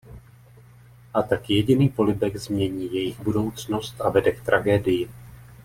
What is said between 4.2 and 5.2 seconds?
k tragédii.